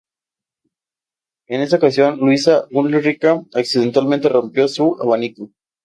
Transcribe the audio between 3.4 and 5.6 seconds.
accidentalmente rompió su abanico.